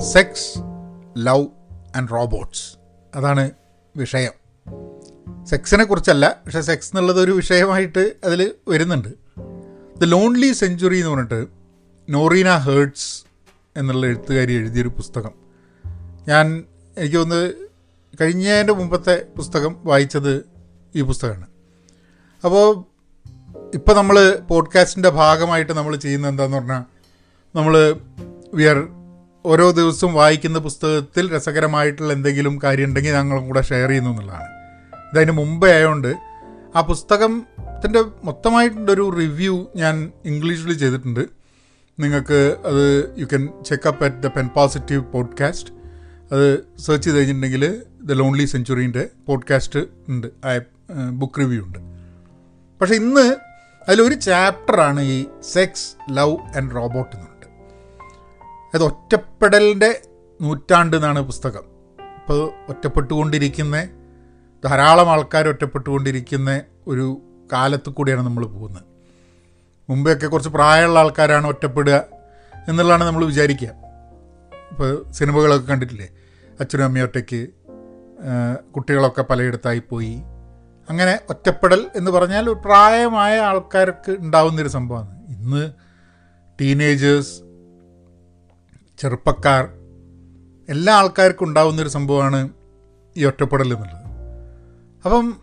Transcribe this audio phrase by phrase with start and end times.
[0.00, 0.58] Sex
[1.18, 1.46] love
[1.96, 2.76] and robots
[3.14, 3.50] അതാണ്
[3.96, 4.32] വിഷയം.
[5.46, 9.08] സെക്സിനെ കുറിച്ചല്ല പക്ഷേ സെക്സ് എന്നുള്ളത് ഒരു വിഷയമായിട്ട് അതിൽ വരുന്നുണ്ട്.
[10.00, 11.46] ദ ലോൺലി സെഞ്ചുറി എന്ന് പറഞ്ഞിട്ട്
[12.10, 13.24] നോറീന ഹേർട്സ്
[13.76, 15.30] എന്നുള്ള എഴുത്തുകാരി എഴുതിയൊരു പുസ്തകം.
[16.28, 16.64] ഞാൻ
[16.98, 17.54] എനിക്ക് തോന്നുന്നത്
[18.20, 20.48] കഴിഞ്ഞതിന്റെ മുമ്പത്തെ പുസ്തകം വായിച്ചത്
[20.94, 21.46] ഈ പുസ്തകമാണ്.
[22.44, 22.84] അപ്പോൾ
[23.74, 26.82] ഇപ്പോൾ നമ്മൾ പോഡ്കാസ്റ്റിന്റെ ഭാഗമായിട്ട് നമ്മൾ ചെയ്യുന്നത് എന്താന്ന് പറഞ്ഞാൽ
[27.56, 27.96] നമ്മൾ
[28.54, 28.97] വി ആർ
[29.46, 34.48] ഓരോ ദിവസവും വായിക്കുന്ന പുസ്തകത്തിൽ രസകരമായിട്ടുള്ള എന്തെങ്കിലും കാര്യം ഉണ്ടെങ്കിൽ ഞങ്ങളും കൂടെ ഷെയർ ചെയ്യുന്നു എന്നുള്ളതാണ്.
[35.12, 36.16] ഇതതിന് മുമ്പേ ആയതുകൊണ്ട്
[36.76, 41.20] ആ പുസ്തകത്തിന്റെ മൊത്തമായിട്ടുള്ളൊരു റിവ്യൂ ഞാൻ ഇംഗ്ലീഷിൽ ചെയ്തിട്ടുണ്ട്.
[42.00, 45.70] നിങ്ങൾക്ക് അത് you can check up at the pen positive podcast
[46.32, 50.26] അത് സെർച്ച് ചെയ്ത് കഴിഞ്ഞിട്ടുണ്ടെങ്കിൽ ദ ലോൺലി സെഞ്ചുറീന്റെ പോഡ്കാസ്റ്റ് ഉണ്ട്.
[50.44, 50.60] ആ
[51.10, 51.78] ബുക്ക് റിവ്യൂ ഉണ്ട്.
[52.80, 53.36] പക്ഷേ ഇന്ന്
[53.88, 57.27] അതിലൊരു ചാപ്റ്ററാണ് ഈ സെക്സ് ലവ് ആൻഡ് റോബോട്ട് എന്നുണ്ട്
[58.74, 60.00] അത് ഒറ്റപ്പെടലിന്റെ
[60.40, 61.62] നൂറ്റാണ്ട് എന്നാണ് പുസ്തകം.
[62.00, 63.88] ഇപ്പോൾ ഒറ്റപ്പെട്ടുകൊണ്ടിരിക്കുന്ന
[64.64, 68.82] ധാരാളം ആൾക്കാർ ഒറ്റപ്പെട്ടുകൊണ്ടിരിക്കുന്ന ഒരു കാലത്ത് കൂടിയാണ് നമ്മൾ പോകുന്നത്.
[69.90, 72.04] മുമ്പെയൊക്കെ കുറച്ച് പ്രായമുള്ള ആൾക്കാരാണ് ഒറ്റപ്പെടുക
[72.68, 73.68] എന്നുള്ളതാണ് നമ്മൾ വിചാരിക്കുക.
[74.70, 76.08] ഇപ്പോൾ സിനിമകളൊക്കെ കണ്ടിട്ടില്ലേ?
[76.60, 77.48] അച്ഛനും അമ്മയും ഒറ്റയ്ക്ക്
[78.74, 80.14] കുട്ടികളൊക്കെ പലയിടത്തായി പോയി.
[80.90, 85.26] അങ്ങനെ ഒറ്റപ്പെടൽ എന്ന് പറഞ്ഞാൽ പ്രായമായ ആൾക്കാർക്ക് ഉണ്ടാവുന്നൊരു സംഭവമാണ്.
[85.28, 85.72] ഇന്ന്
[86.60, 87.47] ടീനേജേഴ്സ്
[88.98, 89.68] ചെറുപ്പക്കാർ
[90.68, 92.50] എല്ലാ ആൾക്കാർക്കും ഉണ്ടാവുന്നൊരു സംഭവമാണ്
[93.16, 94.08] ഈ ഒറ്റപ്പെടൽ എന്നുള്ളത്.
[95.04, 95.36] അപ്പം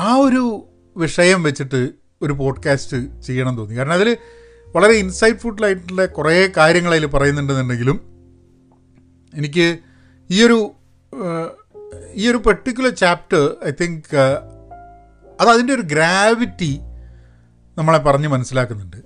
[0.00, 1.90] ആ ഒരു വിഷയം വെച്ചിട്ട്
[2.22, 3.74] ഒരു പോഡ്കാസ്റ്റ് ചെയ്യണം തോന്നി.
[3.74, 4.16] കാരണം അതിൽ
[4.68, 8.00] വളരെ ഇൻസൈറ്റ് ആയിട്ടുള്ള കുറേ കാര്യങ്ങൾ അതിൽ പറയുന്നുണ്ടെന്നുണ്ടെങ്കിലും
[9.34, 9.78] എനിക്ക്
[10.30, 10.72] ഈയൊരു
[12.14, 14.16] ഈ ഒരു പെർട്ടിക്കുലർ ചാപ്റ്റർ ഐ തിങ്ക്
[15.40, 16.80] അത് അതിന്റെ ഒരു ഗ്രാവിറ്റി
[17.78, 18.96] നമ്മളെ പറഞ്ഞ് മനസ്സിലാക്കുന്നുണ്ട്.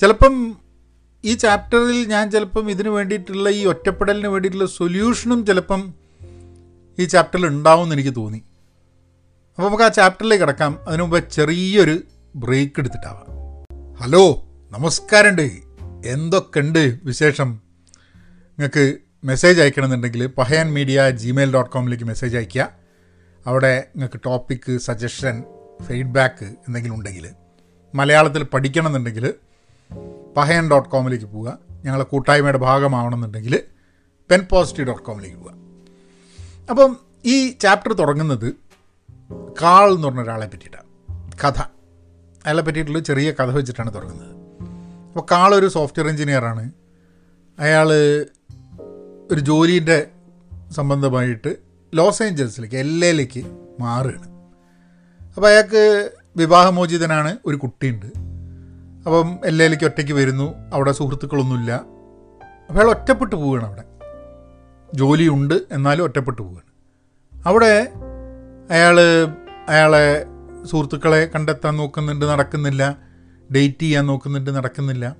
[0.00, 0.56] ചിലപ്പം
[1.24, 5.94] ഈ ചാപ്റ്ററിൽ ഞാൻ ചിലപ്പം ഇതിന് വേണ്ടിയിട്ടുള്ള ഈ ഒറ്റപ്പെടലിന് വേണ്ടിയിട്ടുള്ള സൊല്യൂഷനും ചിലപ്പം
[6.98, 8.38] ഈ ചാപ്റ്ററിൽ ഉണ്ടാവും എന്ന് എനിക്ക് തോന്നി.
[9.56, 10.78] അപ്പോൾ നമുക്ക് ആ ചാപ്റ്ററിലേക്ക് കിടക്കാം.
[10.88, 12.00] അതിനു മുമ്പ് ചെറിയൊരു
[12.36, 13.26] ബ്രേക്ക് എടുത്തിട്ടാവാം.
[13.94, 15.50] ഹലോ നമസ്കാരമുണ്ട്.
[16.06, 17.60] എന്തൊക്കെയുണ്ട് വിശേഷം?
[18.58, 22.68] നിങ്ങൾക്ക് മെസ്സേജ് അയക്കണമെന്നുണ്ടെങ്കിൽ പഹയൻ മീഡിയ ജിമെയിൽ ഡോട്ട് കോമിലേക്ക് മെസ്സേജ് അയയ്ക്കുക.
[23.46, 25.42] അവിടെ നിങ്ങൾക്ക് ടോപ്പിക്ക് സജഷൻ
[25.82, 27.28] ഫീഡ്ബാക്ക് എന്തെങ്കിലും ഉണ്ടെങ്കിൽ
[27.94, 29.34] മലയാളത്തിൽ പഠിക്കണമെന്നുണ്ടെങ്കിൽ
[30.36, 31.58] പഹയൻ ഡോട്ട് കോമിലേക്ക് പോവുക.
[31.84, 33.62] ഞങ്ങളെ കൂട്ടായ്മയുടെ ഭാഗമാവണമെന്നുണ്ടെങ്കിൽ
[34.30, 35.54] പെൻ പോസിറ്റീവ് ഡോട്ട് കോമിലേക്ക് പോവുക.
[36.70, 38.54] അപ്പം ഈ ചാപ്റ്റർ തുടങ്ങുന്നത്
[39.62, 40.86] കാൾ എന്ന് പറഞ്ഞ ഒരാളെ പറ്റിയിട്ടാണ്.
[41.44, 41.60] കഥ.
[42.44, 44.36] അയാളെ പറ്റിയിട്ടുള്ള ചെറിയ കഥ വെച്ചിട്ടാണ് തുടങ്ങുന്നത്.
[45.06, 46.72] അപ്പോൾ കാൾ ഒരു സോഫ്റ്റ്വെയർ എഞ്ചിനീയറാണ്.
[47.58, 47.92] അയാൾ
[49.30, 50.06] ഒരു ജോലീന്റെ
[50.70, 51.56] സംബന്ധമായിട്ട്
[51.94, 54.28] ലോസ് ഏഞ്ചൽസിലേക്ക് എൽ എയിലേക്ക് മാറുകയാണ്.
[55.34, 58.25] അപ്പോൾ അയാൾക്ക് വിവാഹമോചിതനാണ് ഒരു കുട്ടിയുണ്ട്.
[59.06, 60.54] അപ്പം എല്ലയിലേക്ക് ഒറ്റയ്ക്ക് വരുന്നു.
[60.72, 61.72] അവിടെ സുഹൃത്തുക്കളൊന്നുമില്ല.
[62.68, 63.84] അപ്പോൾ അയാൾ ഒറ്റപ്പെട്ടു പോവുകയാണ് അവിടെ.
[64.94, 66.66] ജോലിയുണ്ട് എന്നാലും ഒറ്റപ്പെട്ടു പോവുകയാണ്.
[67.46, 67.92] അവിടെ
[68.70, 69.00] അയാൾ
[69.68, 70.26] അയാളെ
[70.64, 72.98] സുഹൃത്തുക്കളെ കണ്ടെത്താൻ നോക്കുന്നുണ്ട് നടക്കുന്നില്ല.
[73.54, 75.16] ഡേറ്റ് ചെയ്യാൻ നോക്കുന്നുണ്ട് നടക്കുന്നില്ല.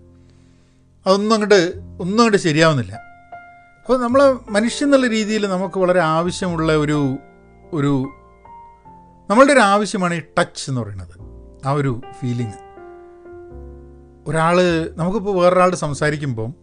[1.06, 2.92] അതൊന്നും അങ്ങോട്ട് ഒന്നും അങ്ങോട്ട് ശരിയാവുന്നില്ല.
[3.80, 7.16] അപ്പോൾ നമ്മൾ മനുഷ്യൻ എന്നുള്ള രീതിയിൽ നമുക്ക് വളരെ ആവശ്യമുള്ള ഒരു
[7.72, 8.08] ഒരു
[9.30, 11.14] നമ്മളുടെ ഒരു ആവശ്യമാണ് ഈ ടച്ച് എന്ന് പറയുന്നത്.
[11.66, 12.65] ആ ഒരു ഫീലിങ്
[14.26, 14.56] ഒരാൾ
[14.96, 16.54] നമുക്കിപ്പോൾ വേറൊരാളോട് സംസാരിക്കുമ്പം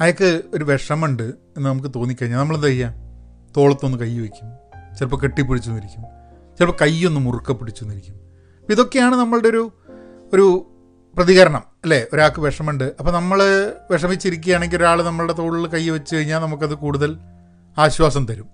[0.00, 2.94] അയാൾക്ക് ഒരു വിഷമുണ്ട് എന്ന് നമുക്ക് തോന്നിക്കഴിഞ്ഞാൽ നമ്മളെന്താ ചെയ്യുക
[3.56, 4.48] തോളത്തൊന്ന് കൈ വയ്ക്കും.
[4.98, 6.02] ചിലപ്പോൾ കെട്ടിപ്പിടിച്ചു നിന്നിരിക്കും
[6.58, 8.14] ചിലപ്പോൾ കൈയൊന്ന് മുറുക്ക പിടിച്ചു നിന്നിരിക്കും
[8.60, 9.72] അപ്പോൾ ഇതൊക്കെയാണ് നമ്മളുടെ ഒരു
[10.32, 10.66] ഒരു
[11.16, 12.06] പ്രതികരണം അല്ലേ?
[12.12, 13.42] ഒരാൾക്ക് വിഷമുണ്ട് അപ്പോൾ നമ്മൾ
[13.90, 17.16] വിഷമിച്ചിരിക്കുകയാണെങ്കിൽ ഒരാൾ നമ്മളുടെ തോളിൽ കൈ വെച്ച് കഴിഞ്ഞാൽ നമുക്കത് കൂടുതൽ
[17.78, 18.48] ആശ്വാസം തരും.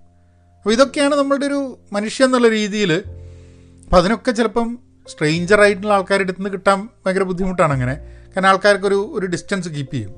[0.57, 1.59] അപ്പോൾ ഇതൊക്കെയാണ് നമ്മളുടെ ഒരു
[1.93, 7.95] മനുഷ്യ എന്നുള്ള രീതിയിൽ അപ്പം അതിനൊക്കെ ചിലപ്പം സ്ട്രെയിഞ്ചർ ആയിട്ടുള്ള ആൾക്കാരുടെ അടുത്ത് നിന്ന് കിട്ടാൻ ഭയങ്കര ബുദ്ധിമുട്ടാണ് അങ്ങനെ.
[8.33, 10.11] കാരണം ആൾക്കാർക്കൊരു ഒരു ഡിസ്റ്റൻസ് കീപ്പ് ചെയ്യും.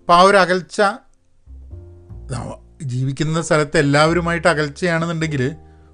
[0.00, 0.82] അപ്പോൾ ആ ഒരു അകൽച്ച
[2.82, 5.42] ജീവിക്കുന്ന സ്ഥലത്ത് എല്ലാവരുമായിട്ട് അകൽച്ചയാണെന്നുണ്ടെങ്കിൽ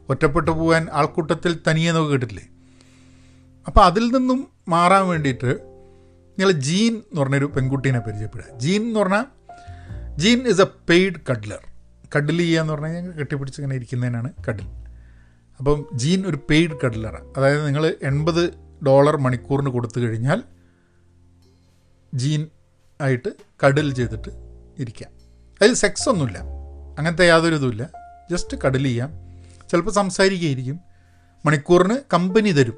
[0.08, 2.44] ഒറ്റപ്പെട്ടു പോകാൻ ആൾക്കൂട്ടത്തിൽ തനിയെ നമുക്ക് കിട്ടില്ലേ?
[3.66, 5.50] അപ്പോൾ അതിൽ നിന്നും മാറാൻ വേണ്ടിയിട്ട്
[6.38, 8.58] നിങ്ങൾ ജീൻ എന്ന് പറഞ്ഞൊരു പെൺകുട്ടീനെ പരിചയപ്പെടുക.
[8.58, 9.26] ജീൻ എന്ന് പറഞ്ഞാൽ
[10.18, 11.62] Jean is a paid cuddler
[12.38, 14.30] ചെയ്യുക എന്ന് പറഞ്ഞാൽ ഞങ്ങൾ കെട്ടിപ്പിടിച്ച് ഇങ്ങനെ ഇരിക്കുന്നതിനാണ്
[15.60, 18.54] അപ്പം ജീൻ ഒരു പെയ്ഡ് കഡ്ലറാണ് അതായത് നിങ്ങൾ എൺപത്
[18.86, 20.42] ഡോളർ മണിക്കൂറിന് കൊടുത്തു കഴിഞ്ഞാൽ
[22.14, 22.46] ജീൻ
[23.00, 23.28] ആയിട്ട്
[23.64, 24.30] കഡിൽ ചെയ്തിട്ട്
[24.78, 25.10] ഇരിക്കാം
[25.62, 26.38] അതിൽ സെക്സ് ഒന്നുമില്ല.
[26.98, 27.90] അങ്ങനത്തെ യാതൊരു ഇതുമില്ല.
[28.30, 29.10] ജസ്റ്റ് കടൽ ചെയ്യാം
[29.70, 30.80] ചിലപ്പോൾ സംസാരിക്കുകയായിരിക്കും.
[31.46, 32.76] മണിക്കൂറിന് കമ്പനി തരും.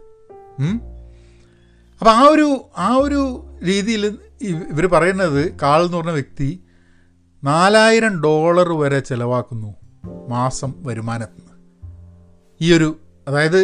[1.98, 3.20] അപ്പോൾ ആ ഒരു ആ ഒരു
[3.64, 6.64] രീതിയിൽ ഇവർ പറയുന്നത് കാൾ എന്ന് പറഞ്ഞ വ്യക്തി
[7.44, 9.74] നാലായിരം ഡോളർ വരെ ചിലവാക്കുന്നു.
[10.28, 11.41] മാസം വരുമാനത്തിൽ നിന്ന്
[12.62, 13.60] ഈ ഒരു അതായത്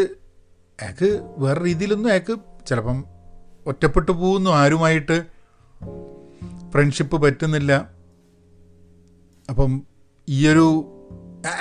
[0.82, 3.04] അയാൾക്ക് വേറെ രീതിയിലൊന്നും അയാൾക്ക് ചിലപ്പം
[3.66, 4.50] ഒറ്റപ്പെട്ടു പോകുന്നു.
[4.50, 5.22] ആരുമായിട്ട്
[6.70, 7.88] ഫ്രണ്ട്ഷിപ്പ് പറ്റുന്നില്ല.
[9.50, 9.82] അപ്പം
[10.28, 10.94] ഈയൊരു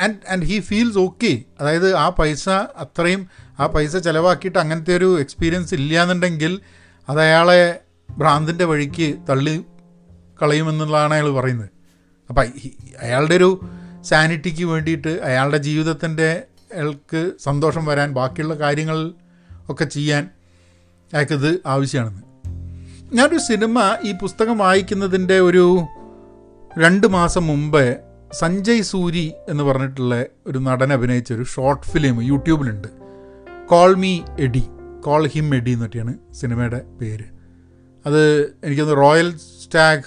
[0.01, 3.27] and and he feels okay അതായത് ആ പൈസ അത്രയും
[3.59, 6.61] ആ പൈസ ചിലവാക്കിയിട്ട് അങ്ങനത്തെ ഒരു എക്സ്പീരിയൻസ് ഇല്ല എന്നുണ്ടെങ്കിൽ
[7.09, 7.79] അത് അയാളെ
[8.17, 9.63] ഭ്രാന്തിന്റെ വഴിക്ക് തള്ളി
[10.41, 11.69] കളയുമെന്നുള്ളതാണ് അയാൾ പറയുന്നത്.
[12.29, 12.43] അപ്പം
[12.99, 13.69] അയാളുടെ ഒരു
[14.01, 19.11] സാനിറ്റിക്ക് വേണ്ടിയിട്ട് അയാളുടെ ജീവിതത്തിന്റെ അയാൾക്ക് സന്തോഷം വരാൻ ബാക്കിയുള്ള കാര്യങ്ങൾ
[19.69, 20.29] ഒക്കെ ചെയ്യാൻ
[21.13, 22.21] അയാൾക്കിത് ആവശ്യമാണെന്ന്.
[23.15, 25.79] ഞാനൊരു സിനിമ ഈ പുസ്തകം വായിക്കുന്നതിന്റെ ഒരു
[26.77, 27.95] രണ്ട് മാസം മുമ്പേ
[28.33, 32.87] സഞ്ജയ് സൂരി എന്ന് പറഞ്ഞിട്ടുള്ള ഒരു നടൻ അഭിനയിച്ച ഒരു short film യൂട്യൂബിലുണ്ട്.
[33.67, 34.63] Call me Eddy
[35.05, 37.23] call him Eddy എന്നൊക്കെയാണ് സിനിമയുടെ പേര്.
[38.05, 40.03] അത് എനിക്കൊന്ന് റോയൽ സ്റ്റാഗ്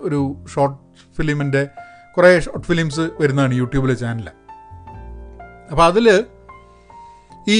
[0.00, 0.78] ഒരു ഷോർട്ട്
[1.16, 1.68] ഫിലിമിന്റെ
[2.16, 4.28] കുറേ ഷോർട്ട് ഫിലിംസ് വരുന്നതാണ് യൂട്യൂബിലെ ചാനൽ
[5.72, 6.06] അപ്പോൾ അതിൽ
[7.48, 7.56] ഈ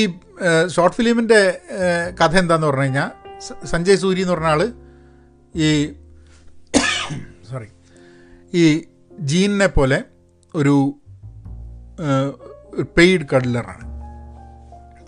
[0.75, 1.41] ഷോർട്ട് ഫിലിമിന്റെ
[2.21, 3.11] കഥ എന്താന്ന് പറഞ്ഞു കഴിഞ്ഞാൽ
[3.65, 4.63] സഞ്ജയ് സൂരി എന്ന് പറഞ്ഞ ആൾ
[5.55, 5.69] ഈ
[7.51, 7.69] സോറി
[8.53, 8.65] ഈ
[9.21, 9.99] ജീനിനെ പോലെ
[10.55, 10.75] ഒരു
[12.97, 13.87] പെയ്ഡ് കഡ്ലറാണ്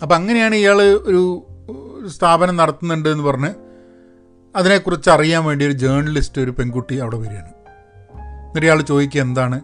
[0.01, 1.21] അപ്പം അങ്ങനെയാണ് ഇയാൾ ഒരു
[2.07, 3.51] സ്ഥാപനം നടത്തുന്നുണ്ട് എന്ന് പറഞ്ഞ്
[4.55, 7.51] അതിനെക്കുറിച്ച് അറിയാൻ വേണ്ടി ഒരു ജേർണലിസ്റ്റ് ഒരു പെൺകുട്ടി അവിടെ വരികയാണ്.
[8.47, 9.57] എന്നിട്ട് ഇയാൾ ചോദിക്കുക എന്താണ്?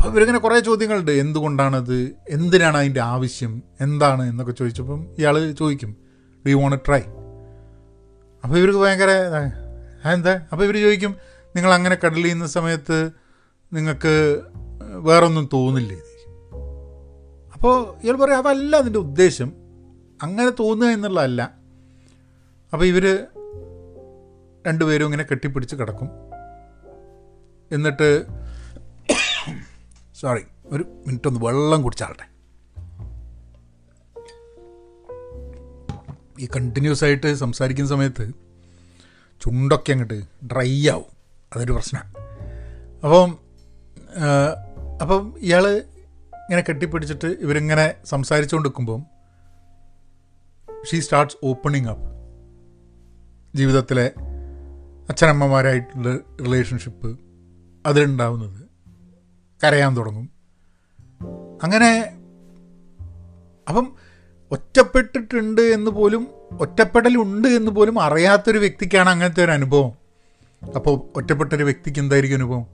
[0.00, 1.10] അപ്പോൾ ഇവരിങ്ങനെ കുറേ ചോദ്യങ്ങളുണ്ട്.
[1.10, 1.96] എന്തുകൊണ്ടാണത്?
[2.28, 3.62] എന്തിനാണ് അതിന്റെ ആവശ്യം?
[3.80, 5.96] എന്താണ് എന്നൊക്കെ ചോദിച്ചപ്പം ഇയാൾ ചോദിക്കും.
[6.44, 7.00] ഡു യു വോണ്ട് ട്രൈ
[8.44, 9.10] അപ്പോൾ ഇവർക്ക് ഭയങ്കര
[10.12, 10.34] എന്താ?
[10.52, 11.16] അപ്പോൾ ഇവർ ചോദിക്കും
[11.56, 13.10] നിങ്ങൾ അങ്ങനെ കടലിൽ ചെയ്യുന്ന സമയത്ത്
[13.72, 14.42] നിങ്ങൾക്ക്
[14.82, 15.98] വേറൊന്നും തോന്നില്ലേ?
[17.54, 19.52] അപ്പോൾ ഇയാൾ പറയും അതല്ല അതിന്റെ ഉദ്ദേശം.
[20.22, 21.42] അങ്ങനെ തോന്നുക എന്നുള്ളതല്ല.
[22.72, 23.04] അപ്പോൾ ഇവർ
[24.66, 26.10] രണ്ടുപേരും ഇങ്ങനെ കെട്ടിപ്പിടിച്ച് കിടക്കും.
[27.72, 28.08] എന്നിട്ട്
[30.20, 32.26] സോറി ഒരു മിനിറ്റ് ഒന്ന് വെള്ളം കുടിച്ചാളട്ടെ.
[36.40, 38.32] ഈ കണ്ടിന്യൂസ് ആയിട്ട് സംസാരിക്കുന്ന സമയത്ത്
[39.42, 41.04] ചുണ്ടൊക്കെ അങ്ങോട്ട് ഡ്രൈ ആവും.
[41.56, 42.08] അതൊരു പ്രശ്നമാണ്
[43.04, 43.38] അപ്പം
[45.00, 49.06] അപ്പം ഇയാൾ ഇങ്ങനെ കെട്ടിപ്പിടിച്ചിട്ട് ഇവരിങ്ങനെ സംസാരിച്ചുകൊണ്ട് നിൽക്കുമ്പം
[50.92, 52.08] ഷീ സ്റ്റാർട്ട്സ് ഓപ്പണിങ് അപ്പ്
[53.58, 54.12] ജീവിതത്തിലെ
[55.08, 57.20] അച്ഛനമ്മമാരായിട്ടുള്ള റിലേഷൻഷിപ്പ്
[57.86, 58.69] അതിലുണ്ടാവുന്നത്
[59.64, 60.30] കരയാൻ തുടങ്ങും.
[61.62, 61.90] അങ്ങനെ
[63.68, 63.86] അപ്പം
[64.50, 66.28] ഒറ്റപ്പെട്ടിട്ടുണ്ട് എന്ന് പോലും
[66.60, 69.92] ഒറ്റപ്പെടലുണ്ട് എന്ന് പോലും അറിയാത്തൊരു വ്യക്തിക്കാണ് അങ്ങനത്തെ ഒരു അനുഭവം.
[70.76, 72.64] അപ്പോൾ ഒറ്റപ്പെട്ടൊരു വ്യക്തിക്ക് എന്തായിരിക്കും അനുഭവം?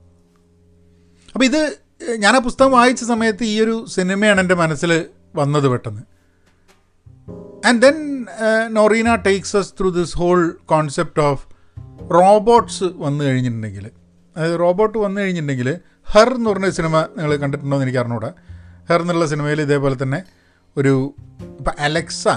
[1.35, 1.77] അപ്പോൾ ഇത്
[2.17, 5.05] ഞാൻ ആ പുസ്തകം വായിച്ച സമയത്ത് ഈ ഒരു സിനിമയാണ് എന്റെ മനസ്സിൽ
[5.37, 6.03] വന്നത് പെട്ടെന്ന്.
[7.67, 8.27] And then
[8.69, 11.47] Norina takes us through this whole concept of
[12.15, 13.91] robots വന്നു കഴിഞ്ഞിട്ടുണ്ടെങ്കിൽ
[14.37, 18.31] അതായത് റോബോട്ട് വന്നു കഴിഞ്ഞിട്ടുണ്ടെങ്കിൽ ഹെർ എന്ന് പറഞ്ഞ സിനിമ നിങ്ങൾ കണ്ടിട്ടുണ്ടോ എന്ന് എനിക്ക് അറിഞ്ഞൂടാ.
[18.89, 20.25] ഹെർ എന്നുള്ള സിനിമയിൽ ഇതേപോലെ തന്നെ
[20.77, 21.15] ഒരു
[21.59, 22.29] ഇപ്പം അലക്സ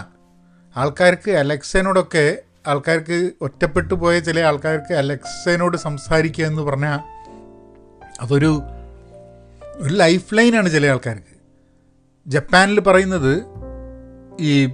[0.75, 2.38] ആൾക്കാർക്ക് അലക്സേനോടൊക്കെ
[2.68, 7.00] ആൾക്കാർക്ക് ഒറ്റപ്പെട്ടു പോയ ചില ആൾക്കാർക്ക് അലക്സേനോട് സംസാരിക്കുക എന്ന് പറഞ്ഞാൽ
[8.21, 8.62] അതൊരു
[9.80, 11.36] ഒരു ലൈഫ് ലൈനാണ് ചില ആൾക്കാർക്ക്.
[12.27, 13.33] ജപ്പാനിൽ പറയുന്നത്
[14.39, 14.65] ഈ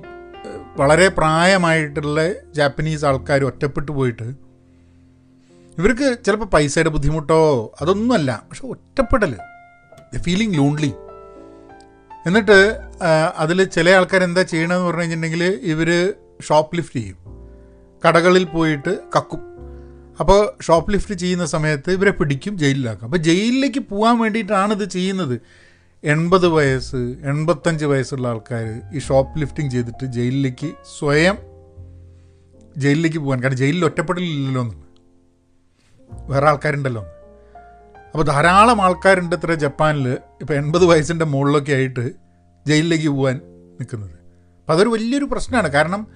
[0.77, 4.44] വളരെ പ്രായമായിട്ടുള്ള ജാപ്പനീസ് ആൾക്കാർ ഒറ്റപ്പെട്ടു പോയിട്ട്
[5.77, 7.39] ഇവർക്ക് ചിലപ്പോൾ പൈസയുടെ ബുദ്ധിമുട്ടോ
[7.81, 8.31] അതൊന്നുമല്ല.
[8.50, 9.33] പക്ഷെ ഒറ്റപ്പെടൽ
[10.18, 10.92] ഫീലിംഗ് ലോൺലി
[12.27, 12.57] എന്നിട്ട്
[13.44, 15.89] അതിൽ ചില ആൾക്കാർ എന്താ ചെയ്യണമെന്ന് പറഞ്ഞു കഴിഞ്ഞിട്ടുണ്ടെങ്കിൽ ഇവർ
[16.48, 17.18] ഷോപ്പ് ലിഫ്റ്റ് ചെയ്യും.
[18.06, 19.42] കടകളിൽ പോയിട്ട് കക്കും.
[20.19, 23.05] അപ്പോൾ ഷോപ്പ് ലിഫ്റ്റ് ചെയ്യുന്ന സമയത്ത് ഇവരെ പിടിക്കും ജയിലിലാക്കും.
[23.08, 25.36] അപ്പോൾ ജയിലിലേക്ക് പോകാൻ വേണ്ടിയിട്ടാണ് ഇത് ചെയ്യുന്നത്.
[26.03, 27.01] എൺപത് വയസ്സ്
[27.32, 28.65] എൺപത്തഞ്ച് വയസ്സുള്ള ആൾക്കാർ
[28.96, 31.38] ഈ ഷോപ്പ് ലിഫ്റ്റിംഗ് ചെയ്തിട്ട് ജയിലിലേക്ക് സ്വയം
[32.77, 34.75] ജയിലിലേക്ക് പോകാൻ കാരണം ജയിലിൽ ഒറ്റപ്പെടലില്ലല്ലോ എന്ന്.
[36.27, 37.05] വേറെ ആൾക്കാരുണ്ടല്ലോ.
[38.12, 42.12] അപ്പോൾ ധാരാളം ആൾക്കാരുണ്ട് ഇത്ര ജപ്പാനിൽ ഇപ്പോൾ എൺപത് വയസ്സിന്റെ മുകളിലൊക്കെ ആയിട്ട്
[42.67, 43.36] ജയിലിലേക്ക് പോകാൻ
[43.79, 45.67] നിൽക്കുന്നത് അപ്പം അതൊരു വലിയൊരു പ്രശ്നമാണ്.
[45.67, 46.08] കാരണം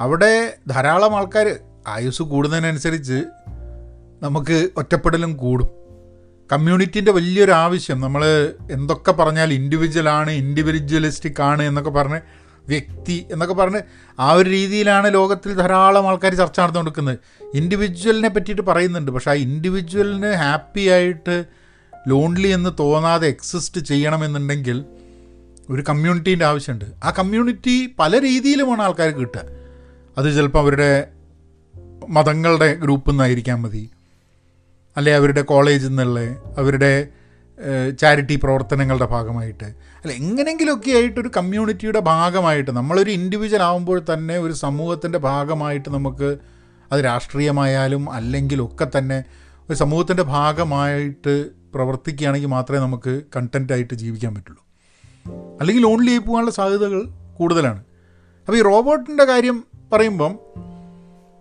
[0.00, 1.56] അവിടെ ധാരാളം ആൾക്കാർ
[1.88, 3.24] ആയുസ് കൂടുന്നതിനനുസരിച്ച്
[4.22, 5.68] നമുക്ക് ഒറ്റപ്പെടലും കൂടും.
[6.52, 8.00] കമ്മ്യൂണിറ്റീന്റെ വലിയൊരു ആവശ്യം.
[8.00, 12.20] നമ്മൾ എന്തൊക്കെ പറഞ്ഞാൽ ഇൻഡിവിജ്വൽ ആണ് ഇൻഡിവിജ്വലിസ്റ്റിക് ആണ് എന്നൊക്കെ പറഞ്ഞ്
[12.68, 13.80] വ്യക്തി എന്നൊക്കെ പറഞ്ഞ്
[14.20, 17.18] ആ ഒരു രീതിയിലാണ് ലോകത്തിൽ ധാരാളം ആൾക്കാർ ചർച്ച നടന്നുകൊടുക്കുന്നത്
[17.54, 19.12] ഇൻഡിവിജ്വലിനെ പറ്റിയിട്ട് പറയുന്നുണ്ട്.
[19.12, 21.44] പക്ഷെ ആ ഇൻഡിവിജ്വലിന് ഹാപ്പി ആയിട്ട്
[22.08, 24.84] ലോൺലി എന്ന് തോന്നാതെ എക്സിസ്റ്റ് ചെയ്യണമെന്നുണ്ടെങ്കിൽ
[25.70, 26.84] ഒരു കമ്മ്യൂണിറ്റീന്റെ ആവശ്യമുണ്ട്.
[27.04, 29.40] ആ കമ്മ്യൂണിറ്റി പല രീതിയിലുമാണ് ആൾക്കാർ കിട്ടുക.
[30.18, 31.08] അത് ചിലപ്പോൾ അവരുടെ
[32.08, 33.90] മതങ്ങളുടെ ഗ്രൂപ്പിൽ നിന്നായിരിക്കാൻ മതി.
[34.96, 36.20] അല്ലെ അവരുടെ കോളേജിൽ നിന്നുള്ള
[36.58, 37.08] അവരുടെ
[38.00, 39.64] ചാരിറ്റി പ്രവർത്തനങ്ങളുടെ ഭാഗമായിട്ട്.
[39.64, 46.38] അല്ല എങ്ങനെങ്കിലുമൊക്കെ ആയിട്ട് ഒരു കമ്മ്യൂണിറ്റിയുടെ ഭാഗമായിട്ട് നമ്മളൊരു ഇൻഡിവിജ്വൽ ആകുമ്പോൾ തന്നെ ഒരു സമൂഹത്തിന്റെ ഭാഗമായിട്ട് നമുക്ക്
[46.92, 49.24] അത് രാഷ്ട്രീയമായാലും അല്ലെങ്കിലൊക്കെ തന്നെ
[49.70, 54.66] ഒരു സമൂഹത്തിന്റെ ഭാഗമായിട്ട് പ്രവർത്തിക്കുകയാണെങ്കിൽ മാത്രമേ നമുക്ക് കണ്ടന്റായിട്ട് ജീവിക്കാൻ പറ്റുള്ളൂ.
[55.60, 57.08] അല്ലെങ്കിൽ ലോൺ ആയി പോകാനുള്ള സാധ്യതകൾ
[57.38, 57.80] കൂടുതലാണ്.
[58.46, 60.38] അപ്പോൾ ഈ റോബോട്ടിന്റെ കാര്യം പറയുമ്പം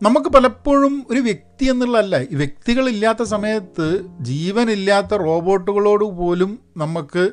[0.01, 2.15] നമുക്ക് പലപ്പോഴും ഒരു വ്യക്തി എന്നുള്ളതല്ല.
[2.31, 3.87] ഈ വ്യക്തികളില്ലാത്ത സമയത്ത്
[4.21, 7.23] ജീവനില്ലാത്ത റോബോട്ടുകളോട് പോലും നമുക്ക്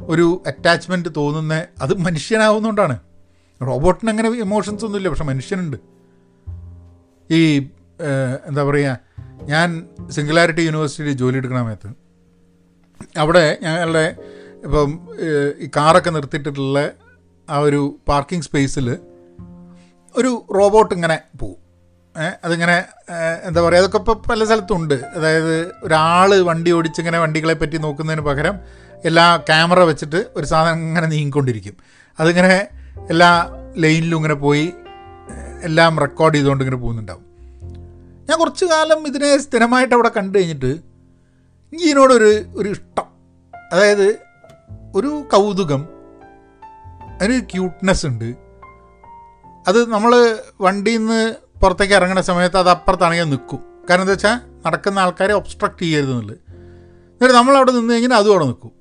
[0.00, 2.96] ഒരു അറ്റാച്ച്മെന്റ് തോന്നുന്ന അത് മനുഷ്യനാവുന്നതുകൊണ്ടാണ്
[3.60, 5.76] റോബോട്ടിന് അങ്ങനെ ഇമോഷൻസ് ഒന്നുമില്ല പക്ഷെ മനുഷ്യനുണ്ട്.
[7.30, 7.40] ഈ
[8.48, 8.98] എന്താ പറയുക
[9.52, 9.68] ഞാൻ
[10.10, 11.88] സിംഗുലാരിറ്റി യൂണിവേഴ്സിറ്റിയിൽ ജോലി എടുക്കുന്ന സമയത്ത്
[13.18, 14.16] അവിടെ ഞങ്ങളുടെ
[14.64, 14.90] ഇപ്പം
[15.64, 16.78] ഈ കാറൊക്കെ നിർത്തിയിട്ടിട്ടുള്ള
[17.48, 18.98] ആ ഒരു പാർക്കിംഗ് സ്പേസിൽ
[20.14, 21.58] ഒരു റോബോട്ട് ഇങ്ങനെ പോവും.
[22.44, 22.84] അതിങ്ങനെ
[23.44, 24.94] എന്താ പറയുക അതൊക്കെ ഇപ്പോൾ പല സ്ഥലത്തുണ്ട്.
[24.94, 28.58] അതായത് ഒരാൾ വണ്ടി ഓടിച്ചിങ്ങനെ വണ്ടികളെ പറ്റി നോക്കുന്നതിന് പകരം
[29.04, 31.76] എല്ലാ ക്യാമറ വെച്ചിട്ട് ഒരു സാധനം ഇങ്ങനെ നീങ്ങിക്കൊണ്ടിരിക്കും.
[32.20, 32.68] അതിങ്ങനെ
[33.10, 33.30] എല്ലാ
[33.76, 34.72] ലൈനിലും ഇങ്ങനെ പോയി
[35.62, 37.24] എല്ലാം റെക്കോർഡ് ചെയ്തുകൊണ്ട് ഇങ്ങനെ പോകുന്നുണ്ടാവും.
[38.28, 43.06] ഞാൻ കുറച്ച് കാലം ഇതിനെ സ്ഥിരമായിട്ട് അവിടെ കണ്ടു കഴിഞ്ഞിട്ട് എനിക്ക് ഇതിനോടൊരു ഒരു ഇഷ്ടം.
[43.72, 44.08] അതായത്
[44.94, 45.88] ഒരു കൗതുകം
[47.22, 48.34] ഒരു ക്യൂട്ട്നെസ് ഉണ്ട്.
[49.68, 53.58] അത് നമ്മൾ വണ്ടിയിൽ നിന്ന് പുറത്തേക്ക് ഇറങ്ങുന്ന സമയത്ത് അത് അപ്പുറത്താണെങ്കിൽ നിൽക്കും.
[53.90, 56.38] കാരണം എന്താ വെച്ചാൽ നടക്കുന്ന ആൾക്കാരെ ഒബ്സ്ട്രക്റ്റ് ചെയ്യരുത് എന്നുള്ളത്.
[56.48, 58.72] എന്നിട്ട് നമ്മൾ അവിടെ നിന്ന് കഴിഞ്ഞാൽ അതും അവിടെ നിൽക്കും.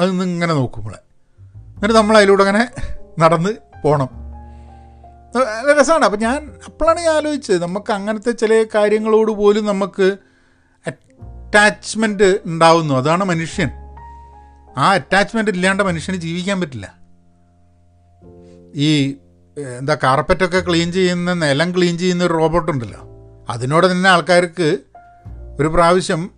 [0.00, 0.98] അത് നിന്ന് ഇങ്ങനെ നോക്കും നമ്മളെ.
[1.74, 2.68] എന്നിട്ട് നമ്മൾ അതിലൂടെ അങ്ങനെ
[3.18, 3.50] നടന്ന്
[3.84, 4.08] പോകണം
[5.36, 6.04] നല്ല രസമാണ്.
[6.04, 7.62] അപ്പം ഞാൻ അപ്പോഴാണ് ഞാൻ ആലോചിച്ചത്.
[7.62, 10.16] നമുക്ക് അങ്ങനത്തെ ചില കാര്യങ്ങളോട് പോലും നമുക്ക്
[10.86, 12.94] അറ്റാച്ച്മെന്റ് ഉണ്ടാവുന്നു.
[12.94, 13.70] അതാണ് മനുഷ്യൻ.
[14.78, 16.94] ആ അറ്റാച്ച്മെന്റ് ഇല്ലാണ്ട് മനുഷ്യന് ജീവിക്കാൻ പറ്റില്ല.
[18.74, 19.16] ഈ
[19.56, 23.00] എന്താ കാർപ്പറ്റൊക്കെ ക്ലീൻ ചെയ്യുന്ന നിലം ക്ലീൻ ചെയ്യുന്ന ഒരു റോബോട്ട് ഉണ്ടല്ലോ.
[23.48, 24.78] അതിനോട് തന്നെ ആൾക്കാർക്ക്
[25.60, 26.30] ഒരു പ്രാവശ്യം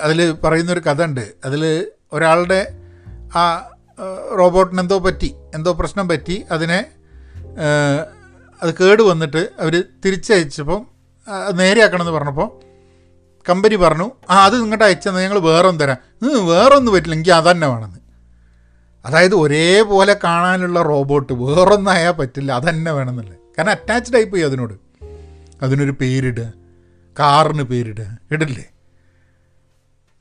[0.00, 2.60] അതിൽ പറയുന്നൊരു കഥ ഉണ്ട് അതിൽ ഒരാളുടെ
[3.36, 3.68] ആ
[4.38, 6.86] റോബോട്ടിന് എന്തോ പറ്റി എന്തോ പ്രശ്നം പറ്റി അതിനെ
[8.62, 10.86] അത് കേട് വന്നിട്ട് അവർ തിരിച്ചയച്ചപ്പം
[11.28, 12.48] അത് നേരെയാക്കണമെന്ന് പറഞ്ഞപ്പോൾ
[13.48, 15.96] കമ്പനി പറഞ്ഞു ആ അത് നിങ്ങളുടെ അയച്ചെന്ന് ഞങ്ങൾ വേറെ ഒന്ന് തരാം.
[16.22, 18.03] "ഉം, വേറെ ഒന്നും പറ്റില്ല എനിക്ക് വേണമെന്ന്.
[19.04, 24.74] അതായത് ഒരേപോലെ കാണാനുള്ള റോബോട്ട് വേറൊന്നായാൽ പറ്റില്ല അതന്നെ വേണമെന്നുള്ളത് കാരണം അറ്റാച്ച്ഡ് ആയിപ്പോയി അതിനോട്.
[25.62, 26.52] അതിനൊരു പേരിടുക
[27.18, 28.64] കാറിന് പേരിടുക ഇടില്ലേ?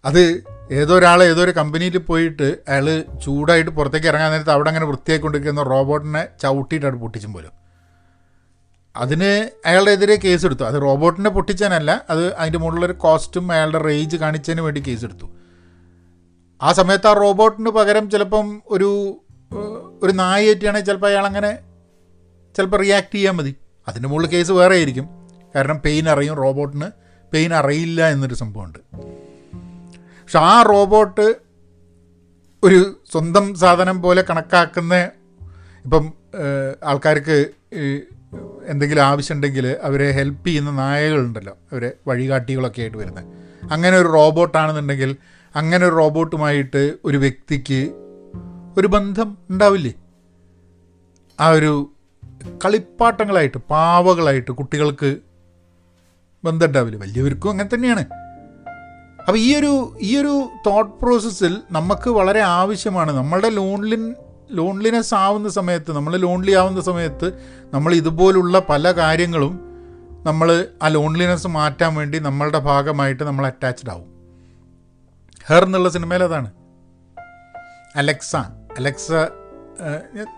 [0.05, 5.63] അത് ഏതോ ഒരാൾ ഏതോ ഒരു കമ്പനിയിൽ പോയിട്ട് അയാൾ ചൂടായിട്ട് പുറത്തേക്ക് ഇറങ്ങാൻ നേരത്ത് അവിടെ അങ്ങനെ വൃത്തിയായിക്കൊണ്ടിരിക്കുന്ന
[5.63, 7.51] റോബോട്ടിനെ ചവിട്ടിയിട്ടാണ് പൊട്ടിച്ചും പോലും.
[8.95, 10.63] അതിന് അയാളുടെ എതിരെ കേസ് എടുത്തു.
[10.63, 15.42] അത് റോബോട്ടിനെ പൊട്ടിച്ചാനല്ല അത് അതിന്റെ മുകളിലൊരു കോസ്റ്റും അയാളുടെ റേഞ്ച് കാണിച്ചതിന് വേണ്ടി കേസ് എടുത്തു.
[16.63, 18.89] ആ സമയത്ത് ആ റോബോട്ടിന് പകരം ചിലപ്പം ഒരു
[20.03, 21.51] ഒരു നായയായിട്ടാണെങ്കിൽ ചിലപ്പോൾ അയാൾ അങ്ങനെ
[22.57, 23.55] ചിലപ്പോൾ റിയാക്ട് ചെയ്യാൻ മതി.
[23.87, 25.07] അതിന്റെ മുകളിൽ കേസ് വേറെ ആയിരിക്കും.
[25.55, 26.87] കാരണം പെയിൻ അറിയും റോബോട്ടിന്
[27.33, 28.79] പെയിൻ അറിയില്ല എന്നൊരു സംഭവമുണ്ട്.
[30.23, 31.27] പക്ഷെ ആ റോബോട്ട്
[32.63, 32.79] ഒരു
[33.11, 34.95] സ്വന്തം സാധനം പോലെ കണക്കാക്കുന്ന
[35.85, 36.13] ഇപ്പം
[36.85, 37.37] ആൾക്കാർക്ക്
[38.67, 41.57] എന്തെങ്കിലും ആവശ്യമുണ്ടെങ്കിൽ അവരെ ഹെൽപ്പ് ചെയ്യുന്ന നായകളുണ്ടല്ലോ.
[41.71, 43.25] അവരെ വഴികാട്ടികളൊക്കെ ആയിട്ട് വരുന്നത്.
[43.71, 45.11] അങ്ങനെ ഒരു റോബോട്ടാണെന്നുണ്ടെങ്കിൽ
[45.55, 47.91] അങ്ങനെ ഒരു റോബോട്ടുമായിട്ട് ഒരു വ്യക്തിക്ക്
[48.77, 49.93] ഒരു ബന്ധം ഉണ്ടാവില്ലേ?
[51.39, 51.91] ആ ഒരു
[52.65, 55.17] കളിപ്പാട്ടങ്ങളായിട്ട് പാവകളായിട്ട് കുട്ടികൾക്ക്
[56.43, 56.97] ബന്ധം ഉണ്ടാവില്ല?
[56.97, 58.05] വലിയവർക്കും അങ്ങനെ തന്നെയാണ്.
[59.19, 63.11] അപ്പോൾ ഈ ഒരു ഈ ഒരു തോട്ട് പ്രോസസ്സിൽ നമുക്ക് വളരെ ആവശ്യമാണ്.
[63.11, 64.15] നമ്മളുടെ ലോൺലിൻ
[64.51, 67.33] ലോൺലിനെസ് ആവുന്ന സമയത്ത് നമ്മൾ ലോൺലി ആവുന്ന സമയത്ത്
[67.73, 69.59] നമ്മൾ ഇതുപോലുള്ള പല കാര്യങ്ങളും
[70.25, 74.12] നമ്മൾ ആ ലോൺലിനെസ് മാറ്റാൻ വേണ്ടി നമ്മളുടെ ഭാഗമായിട്ട് നമ്മൾ അറ്റാച്ച്ഡ് ആവും.
[75.47, 76.49] ഹെർ എന്നുള്ള സിനിമയിൽ അതാണ്.
[77.95, 78.35] അലക്സ
[78.77, 79.11] അലക്സ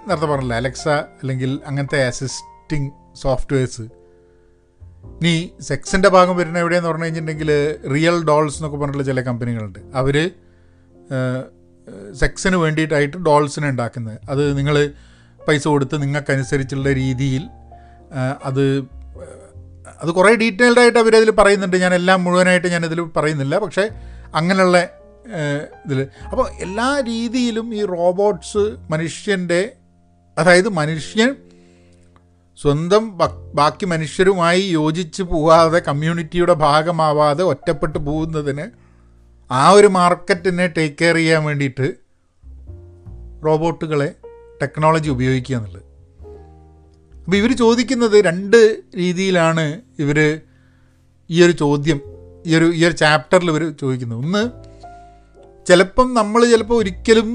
[0.08, 3.82] നേരത്തെ പറഞ്ഞില്ല അലക്സ അല്ലെങ്കിൽ അങ്ങനത്തെ അസിസ്റ്റിംഗ് സോഫ്റ്റ്വെയർസ്
[5.22, 7.52] നീ സെക്സിന്റെ ഭാഗം വരുന്ന എവിടെയെന്ന് പറഞ്ഞു കഴിഞ്ഞിട്ടുണ്ടെങ്കിൽ
[7.94, 9.80] റിയൽ ഡോൾസ് എന്നൊക്കെ പറഞ്ഞിട്ടുള്ള ചില കമ്പനികളുണ്ട്.
[9.96, 10.32] അവർ
[12.14, 14.18] സെക്സിന് വേണ്ടിയിട്ടായിട്ട് ഡോൾസിനെ ഉണ്ടാക്കുന്നത്.
[14.30, 14.92] അത് നിങ്ങൾ
[15.48, 17.44] പൈസ കൊടുത്ത് നിങ്ങൾക്കനുസരിച്ചുള്ള രീതിയിൽ
[18.44, 18.64] അത്
[20.02, 21.78] അത് കുറേ ഡീറ്റെയിൽഡായിട്ട് അവരതിൽ പറയുന്നുണ്ട്.
[21.78, 23.60] ഞാൻ എല്ലാം മുഴുവനായിട്ട് ഞാനിതിൽ പറയുന്നില്ല.
[23.60, 23.90] പക്ഷേ
[24.36, 24.78] അങ്ങനെയുള്ള
[25.86, 26.00] ഇതിൽ
[26.32, 29.74] അപ്പോൾ എല്ലാ രീതിയിലും ഈ റോബോട്ട്സ് മനുഷ്യന്റെ
[30.38, 31.36] അതായത് മനുഷ്യൻ
[32.58, 33.18] സ്വന്തം
[33.54, 38.66] ബാക്കി മനുഷ്യരുമായി യോജിച്ച് പോകാതെ കമ്മ്യൂണിറ്റിയുടെ ഭാഗമാവാതെ ഒറ്റപ്പെട്ട് പോകുന്നതിന്
[39.52, 41.88] ആ ഒരു മാർക്കറ്റിനെ ടേക്ക് കെയർ ചെയ്യാൻ വേണ്ടിയിട്ട്
[43.46, 44.16] റോബോട്ടുകളെ
[44.62, 45.82] ടെക്നോളജി ഉപയോഗിക്കുക എന്നുള്ളത്.
[47.18, 48.58] അപ്പോൾ ഇവർ ചോദിക്കുന്നത് രണ്ട്
[48.96, 50.40] രീതിയിലാണ് ഇവർ
[51.30, 52.00] ഈ ഒരു ചോദ്യം
[52.46, 54.44] ഈ ഒരു ഈ ഒരു ചാപ്റ്ററിൽ ഇവർ ചോദിക്കുന്നത് ഒന്ന്
[55.68, 57.30] ചിലപ്പം നമ്മൾ ചിലപ്പോൾ ഒരിക്കലും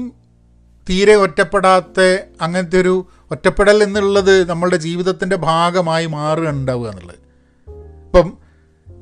[0.89, 1.99] തീരെ ഒറ്റപ്പെടാത്ത
[2.41, 7.19] അങ്ങനത്തെ ഒരു ഒറ്റപ്പെടൽ എന്നുള്ളത് നമ്മളുടെ ജീവിതത്തിന്റെ ഭാഗമായി മാറുകയുണ്ടാവുക എന്നുള്ളത്.
[8.05, 8.37] ഇപ്പം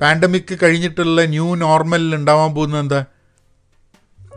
[0.00, 3.04] പാൻഡമിക് കഴിഞ്ഞിട്ടുള്ള ന്യൂ നോർമലിൽ ഉണ്ടാവാൻ പോകുന്നത് എന്താ?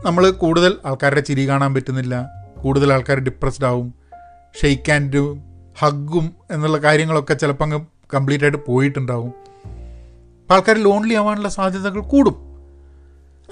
[0.05, 2.15] നമ്മൾ കൂടുതൽ ആൾക്കാരുടെ ചിരി കാണാൻ പറ്റുന്നില്ല
[2.63, 3.93] കൂടുതൽ ആൾക്കാർ ഡിപ്രസ്ഡ് ആവും
[4.61, 5.43] ഷെയ്ക്ക് ആൻഡും
[5.81, 7.79] ഹഗ്ഗും എന്നുള്ള കാര്യങ്ങളൊക്കെ ചിലപ്പോൾ അങ്ങ്
[8.13, 9.33] കംപ്ലീറ്റ് ആയിട്ട് പോയിട്ടുണ്ടാവും.
[10.53, 12.35] ആൾക്കാർ ലോൺലി ആവാനുള്ള സാധ്യതകൾ കൂടും.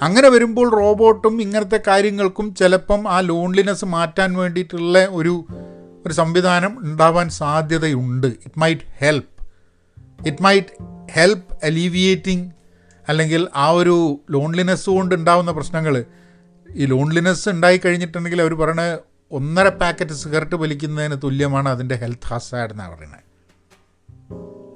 [0.02, 5.44] അങ്ങനെ വരുമ്പോൾ റോബോട്ടും ഇങ്ങനത്തെ കാര്യങ്ങൾക്കും ചിലപ്പം ആ ലോൺലിനെസ് മാറ്റാൻ വേണ്ടിയിട്ടുള്ള ഒരു
[6.06, 8.26] ഒരു സംവിധാനം ഉണ്ടാവാൻ സാധ്യതയുണ്ട്.
[8.26, 9.28] It might help
[10.26, 10.82] it might
[11.12, 12.52] help alleviating
[13.08, 16.04] അല്ലെങ്കിൽ ആ ഒരു ലോൺലിനെസ് കൊണ്ട് ഉണ്ടാവുന്ന പ്രശ്നങ്ങൾ.
[16.70, 18.98] ഈ ലോൺലിനെസ് ഉണ്ടായി കഴിഞ്ഞിട്ടുണ്ടെങ്കിൽ അവർ പറയണ
[19.30, 23.20] ഒന്നര പാക്കറ്റ് സിഗരറ്റ് വലിക്കുന്നതിന് തുല്യമാണ് അതിന്റെ ഹെൽത്ത് ഹസാഡ് എന്നാണ് പറയുന്നത്.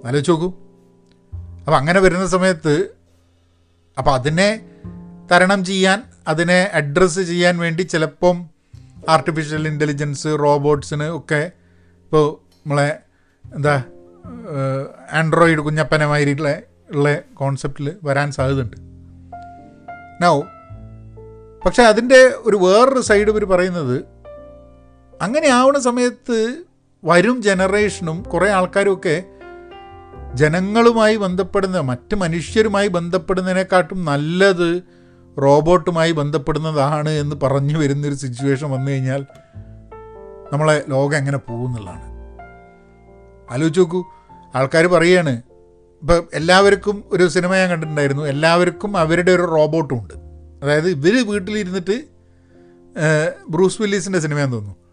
[0.06, 0.65] ആലോചിച്ച് നോക്കൂ.
[1.66, 2.88] അപ്പം അങ്ങനെ വരുന്ന സമയത്ത്
[3.98, 4.60] അപ്പോൾ അതിനെ
[5.32, 8.46] തരണം ചെയ്യാൻ അതിനെ അഡ്രസ്സ് ചെയ്യാൻ വേണ്ടി ചിലപ്പം
[9.08, 11.50] ആർട്ടിഫിഷ്യൽ ഇന്റലിജൻസ് റോബോട്ട്സിന് ഒക്കെ
[12.04, 12.98] ഇപ്പോൾ നമ്മളെ
[13.54, 13.84] എന്താ
[15.12, 16.58] ആൻഡ്രോയിഡ് കുഞ്ഞപ്പനമായിട്ടുള്ള
[16.90, 18.76] ഉള്ള കോൺസെപ്റ്റിൽ വരാൻ സാധ്യതയുണ്ട്.
[20.22, 20.40] നൗ
[21.66, 24.04] പക്ഷെ അതിന്റെ ഒരു വേറൊരു സൈഡ് ഇവർ പറയുന്നത്
[25.22, 26.64] അങ്ങനെ ആവുന്ന സമയത്ത്
[27.04, 29.24] വരും ജനറേഷനും കുറേ ആൾക്കാരുമൊക്കെ
[30.36, 34.82] ജനങ്ങളുമായി ബന്ധപ്പെടുന്ന മറ്റ് മനുഷ്യരുമായി ബന്ധപ്പെടുന്നതിനെക്കാട്ടും നല്ലത്
[35.42, 39.26] റോബോട്ടുമായി ബന്ധപ്പെടുന്നതാണ് എന്ന് പറഞ്ഞു വരുന്നൊരു സിറ്റുവേഷൻ വന്നു കഴിഞ്ഞാൽ
[40.52, 42.06] നമ്മളെ ലോകം എങ്ങനെ പോകുന്നുള്ളതാണ്
[43.52, 44.04] ആലോചിച്ച് നോക്കൂ.
[44.54, 45.42] ആൾക്കാർ പറയാണ്
[46.02, 48.22] ഇപ്പം എല്ലാവർക്കും ഒരു സിനിമ ഞാൻ കണ്ടിട്ടുണ്ടായിരുന്നു.
[48.22, 50.14] എല്ലാവർക്കും അവരുടെ ഒരു റോബോട്ടും ഉണ്ട്.
[50.62, 51.96] അതായത് ഇവർ വീട്ടിലിരുന്നിട്ട്
[53.50, 54.85] ബ്രൂസ് വില്ലീസിന്റെ സിനിമയാന്ന് തോന്നുന്നു.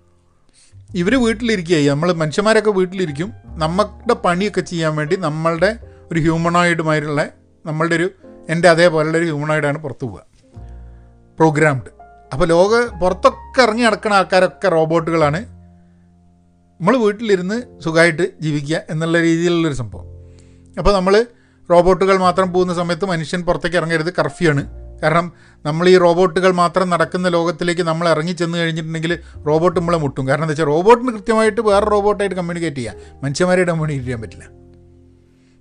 [0.95, 3.33] ഇവർ വീട്ടിലിരിക്കുക നമ്മൾ മനുഷ്യന്മാരൊക്കെ വീട്ടിലിരിക്കും.
[3.45, 5.77] നമ്മുടെ പണിയൊക്കെ ചെയ്യാൻ വേണ്ടി നമ്മളുടെ
[6.11, 7.29] ഒരു ഹ്യൂമണോയിഡുമായിട്ടുള്ള
[7.65, 8.11] നമ്മളുടെ ഒരു
[8.49, 10.25] എന്റെ അതേപോലുള്ള ഒരു ഹ്യൂമണോയിഡാണ് പുറത്തു പോവുക.
[11.37, 11.89] പ്രോഗ്രാംഡ്
[12.33, 15.41] അപ്പോൾ ലോക പുറത്തൊക്കെ ഇറങ്ങി നടക്കുന്ന ആൾക്കാരൊക്കെ റോബോട്ടുകളാണ്.
[16.79, 20.05] നമ്മൾ വീട്ടിലിരുന്ന് സുഖമായിട്ട് ജീവിക്കുക എന്നുള്ള രീതിയിലുള്ളൊരു സംഭവം.
[20.77, 21.25] അപ്പോൾ നമ്മൾ
[21.71, 24.82] റോബോട്ടുകൾ മാത്രം പോകുന്ന സമയത്ത് മനുഷ്യൻ പുറത്തേക്ക് ഇറങ്ങരുത് കർഫ്യൂ ആണ്.
[25.03, 25.33] കാരണം
[25.65, 30.27] നമ്മൾ ഈ റോബോട്ടുകൾ മാത്രം നടക്കുന്ന ലോകത്തിലേക്ക് നമ്മൾ ഇറങ്ങി ചെന്ന് കഴിഞ്ഞിട്ടുണ്ടെങ്കിൽ റോബോട്ട് നമ്മളെ മുട്ടും.
[30.27, 32.95] കാരണം എന്താ വെച്ചാൽ റോബോട്ടിന് കൃത്യമായിട്ട് വേറെ റോബോട്ടായിട്ട് കമ്മ്യൂണിക്കേറ്റ് ചെയ്യാം.
[33.23, 34.43] മനുഷ്യന്മാരായിട്ട് കമ്മ്യൂണിക്കേറ്റ് ചെയ്യാൻ പറ്റില്ല.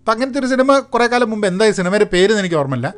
[0.00, 2.94] അപ്പം അങ്ങനത്തെ ഒരു സിനിമ കുറേ കാലം മുമ്പ് എന്തായി സിനിമയുടെ പേര് എനിക്ക് ഓർമ്മയില്ല.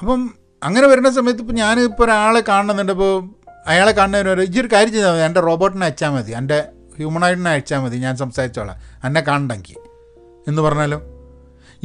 [0.00, 2.92] അപ്പം അങ്ങനെ വരുന്ന സമയത്ത് ഇപ്പോൾ ഞാൻ ഒരാളെ കാണുന്നുണ്ട്.
[2.92, 3.28] ഇപ്പോൾ
[3.66, 5.20] അയാളെ കാണുന്നതിന് ഈ ഒരു കാര്യം ചെയ്താൽ മതി.
[5.20, 6.32] എന്റെ റോബോട്ടിനെ അയച്ചാൽ മതി.
[6.32, 6.64] എന്റെ
[6.96, 7.96] ഹ്യൂമണായിട്ടിനെ അയച്ചാൽ മതി.
[7.96, 8.76] ഞാൻ സംസാരിച്ചോളാം.
[9.04, 9.76] എന്നെ കാണണ്ടെങ്കിൽ
[10.48, 11.13] എന്ന് പറഞ്ഞാലോ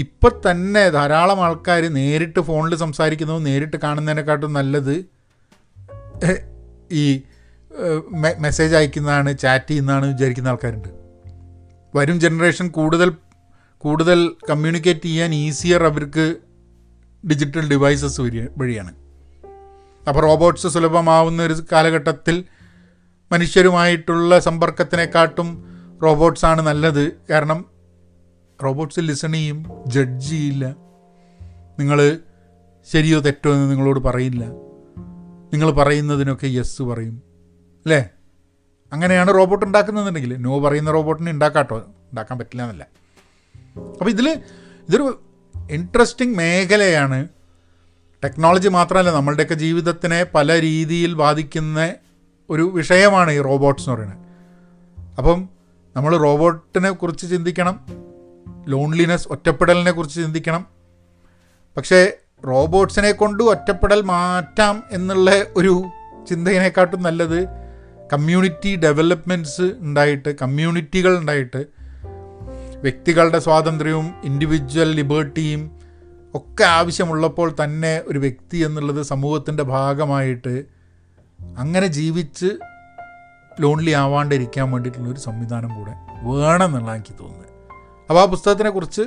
[0.04, 4.96] ഇപ്പം തന്നെ ധാരാളം ആൾക്കാർ നേരിട്ട് ഫോണിൽ സംസാരിക്കുന്നതും നേരിട്ട് കാണുന്നതിനെക്കാട്ടും നല്ലത്
[6.92, 7.22] ഈ
[8.46, 10.90] മെസ്സേജ് അയക്കുന്നതാണ് ചാറ്റ് ചെയ്യുന്നതാണ് വിചാരിക്കുന്ന ആൾക്കാരുണ്ട്.
[11.96, 13.10] വരും ജനറേഷൻ കൂടുതൽ
[13.78, 16.36] കൂടുതൽ കമ്മ്യൂണിക്കേറ്റ് ചെയ്യാൻ ഈസിയർ അവർക്ക്
[17.24, 18.22] ഡിജിറ്റൽ ഡിവൈസസ്
[18.62, 18.92] വഴിയാണ്.
[20.08, 22.44] അപ്പോൾ റോബോട്ട്സ് സുലഭമാവുന്ന ഒരു കാലഘട്ടത്തിൽ
[23.32, 25.50] മനുഷ്യരുമായിട്ടുള്ള സമ്പർക്കത്തിനെക്കാട്ടും
[26.04, 27.04] റോബോട്ട്സാണ് നല്ലത്.
[27.30, 27.79] കാരണം
[28.64, 30.76] റോബോട്ട്സ് ലിസൺ ചെയ്യും ജഡ്ജ് ചെയ്യില്ല.
[31.80, 32.20] നിങ്ങൾ
[32.92, 34.46] ശരിയോ തെറ്റോ എന്ന് നിങ്ങളോട് പറയില്ല.
[35.54, 37.22] നിങ്ങൾ പറയുന്നതിനൊക്കെ യെസ് പറയും.
[37.86, 38.10] അല്ലേ?
[38.94, 41.78] അങ്ങനെയാണ് റോബോട്ട് ഉണ്ടാക്കുന്നതെന്നുണ്ടെങ്കിൽ നോ പറയുന്ന റോബോട്ടിനെ ഉണ്ടാക്കാട്ടോ.
[41.78, 42.88] ഉണ്ടാക്കാൻ പറ്റില്ല എന്നല്ല.
[43.78, 44.30] അപ്പോൾ ഇതിൽ
[44.90, 45.22] ഇതൊരു
[45.72, 47.28] ഇൻട്രസ്റ്റിംഗ് മേഖലയാണ്.
[48.24, 51.94] ടെക്നോളജി മാത്രമല്ല നമ്മളുടെയൊക്കെ ജീവിതത്തിനെ പല രീതിയിൽ ബാധിക്കുന്ന
[52.50, 54.20] ഒരു വിഷയമാണ് ഈ റോബോട്ട്സ് എന്ന് പറയുന്നത്.
[55.18, 55.50] അപ്പം
[55.96, 58.09] നമ്മൾ റോബോട്ടിനെ കുറിച്ച് ചിന്തിക്കണം.
[58.70, 60.66] ലോൺലിനെസ് ഒറ്റപ്പെടലിനെ കുറിച്ച് ചിന്തിക്കണം.
[61.78, 62.00] പക്ഷേ
[62.48, 65.74] റോബോട്ട്സിനെ കൊണ്ട് ഒറ്റപ്പെടൽ മാറ്റാം എന്നുള്ള ഒരു
[66.30, 67.40] ചിന്തയിനെക്കാട്ടും നല്ലത്
[68.14, 71.62] കമ്മ്യൂണിറ്റി ഡെവലപ്മെന്റ്സ് ഉണ്ടായിട്ട് കമ്മ്യൂണിറ്റികൾ ഉണ്ടായിട്ട്
[72.82, 75.72] വ്യക്തികളുടെ സ്വാതന്ത്ര്യവും ഇൻഡിവിജ്വൽ ലിബേർട്ടിയും
[76.34, 80.54] ഒക്കെ ആവശ്യമുള്ളപ്പോൾ തന്നെ ഒരു വ്യക്തി എന്നുള്ളത് സമൂഹത്തിന്റെ ഭാഗമായിട്ട്
[81.58, 82.50] അങ്ങനെ ജീവിച്ച്
[83.62, 87.49] ലോൺലി ആവാണ്ടിരിക്കാൻ വേണ്ടിയിട്ടുള്ളൊരു സംവിധാനം കൂടെ വേണമെന്നുള്ള എനിക്ക് തോന്നുന്നത്.
[88.10, 89.02] അപ്പോൾ ആ പുസ്തകത്തിനെ കുറിച്ച്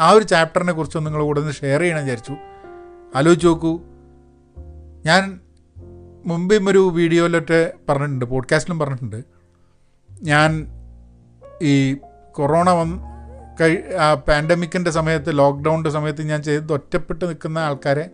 [0.00, 2.36] ആ ഒരു ചാപ്റ്ററിനെ കുറിച്ചൊന്നും നിങ്ങൾ കൂടെ ഒന്ന് ഷെയർ ചെയ്യണം വിചാരിച്ചു.
[3.14, 3.80] ആലോചിച്ച് നോക്കൂ.
[5.04, 5.40] ഞാൻ
[6.26, 9.24] മുമ്പേയും ഒരു വീഡിയോയിലൊക്കെ പറഞ്ഞിട്ടുണ്ട് പോഡ്കാസ്റ്റിലും പറഞ്ഞിട്ടുണ്ട്.
[10.22, 10.66] ഞാൻ
[11.62, 11.96] ഈ
[12.32, 12.98] കൊറോണ വന്ന്
[13.60, 18.10] കഴി ആ പാൻഡമിക്കിന്റെ സമയത്ത് ലോക്ക്ഡൗണിന്റെ സമയത്ത് ഞാൻ ചെയ്ത് ഒറ്റപ്പെട്ട് നിൽക്കുന്ന ആൾക്കാരെ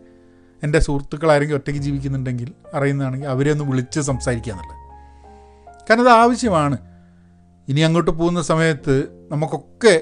[0.62, 4.76] എന്റെ സുഹൃത്തുക്കളാരെങ്കിലും ഒറ്റയ്ക്ക് ജീവിക്കുന്നുണ്ടെങ്കിൽ അറിയുന്നതാണെങ്കിൽ അവരെ ഒന്ന് വിളിച്ച് സംസാരിക്കുക എന്നുള്ളത്.
[5.90, 6.95] കാരണം അത് ആവശ്യമാണ്.
[7.68, 10.00] ഇനി അങ്ങോട്ട് പോകുന്ന സമയത്ത് നമുക്കൊക്കെ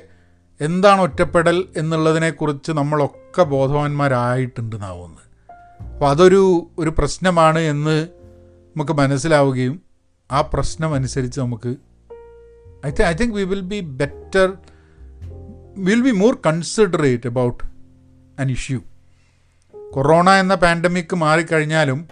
[0.61, 5.23] എന്താണ് ഒറ്റപ്പെടൽ എന്നുള്ളതിനെക്കുറിച്ച് നമ്മളൊക്കെ ബോധവാന്മാരായിട്ടുണ്ടെന്നാവുന്നത്
[5.93, 8.07] അപ്പോൾ അതൊരു ഒരു പ്രശ്നമാണ് എന്ന്
[8.77, 9.83] നമുക്ക് മനസ്സിലാവുകയും
[10.31, 11.77] ആ പ്രശ്നം അനുസരിച്ച് നമുക്ക്
[12.87, 14.57] I think I think we will be better
[15.77, 17.65] will be more considerate about
[18.39, 18.81] an issue
[19.93, 22.09] corona എന്ന പാൻഡമിക് മാറിക്കഴിഞ്ഞാലും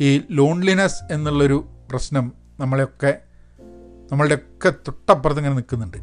[0.00, 3.18] ഈ ലോൺലിനെസ് എന്നുള്ളൊരു പ്രശ്നം നമ്മളെയൊക്കെ
[4.12, 5.96] നമ്മളുടെയൊക്കെ തൊട്ടപ്പുറത്ത് ഇങ്ങനെ നിൽക്കുന്നുണ്ട്.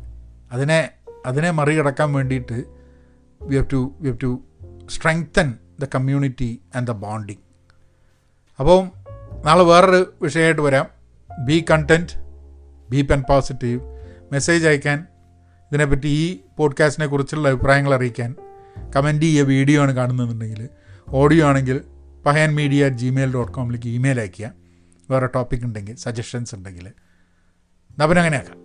[0.51, 0.89] അതിനെ
[1.25, 2.63] അതിനെ മറികടക്കാൻ വേണ്ടിയിട്ട്
[3.41, 4.43] we have to we have to
[4.89, 7.43] strengthen the community and the bonding
[8.59, 8.79] അപ്പോൾ
[9.45, 10.85] നാളെ വേറൊരു വിഷയമായിട്ട് വരാം.
[11.45, 12.13] Be content
[12.89, 13.81] be pen positive
[14.31, 15.07] message അയക്കാൻ
[15.67, 18.35] ഇതിനെപ്പറ്റി ഈ പോഡ്കാസ്റ്റിനെ കുറിച്ചുള്ള അഭിപ്രായങ്ങൾ അറിയിക്കാൻ
[18.95, 20.69] കമന്റ് ചെയ്യുക വീഡിയോ ആണ് കാണുന്നതെന്നുണ്ടെങ്കിൽ
[21.09, 21.81] ഓഡിയോ ആണെങ്കിൽ
[22.25, 24.53] Pahayan media at gmail dot കോമിലേക്ക് email അയയ്ക്കുക
[25.11, 26.87] വേറെ ടോപ്പിക് ഉണ്ടെങ്കിൽ സജഷൻസ് ഉണ്ടെങ്കിൽ.
[27.97, 28.57] എന്നാൽ പിന്നെ അങ്ങനെ ആക്കാം